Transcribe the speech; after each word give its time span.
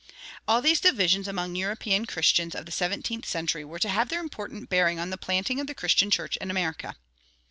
All 0.47 0.63
these 0.63 0.79
divisions 0.79 1.27
among 1.27 1.53
the 1.53 1.59
European 1.59 2.07
Christians 2.07 2.55
of 2.55 2.65
the 2.65 2.71
seventeenth 2.71 3.27
century 3.27 3.63
were 3.63 3.77
to 3.77 3.89
have 3.89 4.09
their 4.09 4.19
important 4.19 4.67
bearing 4.67 4.97
on 4.99 5.11
the 5.11 5.15
planting 5.15 5.59
of 5.59 5.67
the 5.67 5.75
Christian 5.75 6.09
church 6.09 6.37
in 6.37 6.49
America. 6.49 6.95